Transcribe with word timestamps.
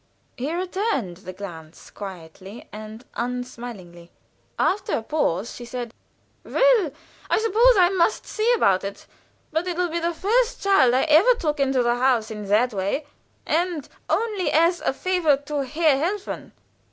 He 0.35 0.51
returned 0.51 1.17
the 1.17 1.31
glance 1.31 1.91
quietly 1.91 2.67
and 2.73 3.05
unsmilingly. 3.13 4.09
After 4.57 4.93
a 4.97 5.03
pause 5.03 5.53
she 5.53 5.63
said: 5.63 5.93
"Well, 6.43 6.89
I 7.29 7.37
suppose 7.37 7.77
I 7.77 7.89
must 7.91 8.25
see 8.25 8.51
about 8.55 8.83
it, 8.83 9.05
but 9.51 9.67
it 9.67 9.77
will 9.77 9.89
be 9.89 9.99
the 9.99 10.15
first 10.15 10.63
child 10.63 10.95
I 10.95 11.03
ever 11.03 11.35
took 11.35 11.59
into 11.59 11.83
the 11.83 11.97
house, 11.97 12.31
in 12.31 12.47
that 12.47 12.73
way, 12.73 13.05
and 13.45 13.87
only 14.09 14.51
as 14.51 14.81
a 14.81 14.91
favor 14.91 15.37
to 15.37 15.63
Herr 15.65 15.97
Helfen." 16.03 16.53